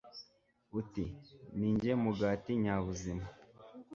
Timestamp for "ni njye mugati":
1.57-2.51